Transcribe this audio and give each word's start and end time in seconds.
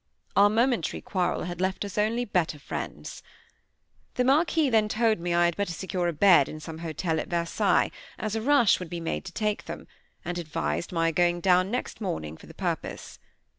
Our 0.35 0.49
momentary 0.49 0.99
quarrel 0.99 1.43
had 1.43 1.61
left 1.61 1.85
us 1.85 1.95
only 1.95 2.25
better 2.25 2.57
friends. 2.57 3.21
The 4.15 4.23
Marquis 4.23 4.67
then 4.71 4.89
told 4.89 5.19
me 5.19 5.31
I 5.31 5.45
had 5.45 5.55
better 5.55 5.71
secure 5.73 6.07
a 6.07 6.11
bed 6.11 6.49
in 6.49 6.59
some 6.59 6.79
hotel 6.79 7.19
at 7.19 7.27
Versailles, 7.27 7.91
as 8.17 8.35
a 8.35 8.41
rush 8.41 8.79
would 8.79 8.89
be 8.89 8.99
made 8.99 9.25
to 9.25 9.31
take 9.31 9.65
them; 9.65 9.85
and 10.25 10.39
advised 10.39 10.91
my 10.91 11.11
going 11.11 11.39
down 11.39 11.69
next 11.69 12.01
morning 12.01 12.35
for 12.35 12.47
the 12.47 12.55
purpose. 12.55 13.19